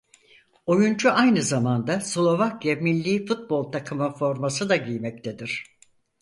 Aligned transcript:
Oyuncu 0.65 1.09
aynı 1.11 1.41
zamanda 1.41 1.99
Slovakya 2.01 2.75
millî 2.75 3.25
futbol 3.25 3.71
takımı 3.71 4.13
forması 4.13 4.69
da 4.69 4.75
giymektedir. 4.75 5.65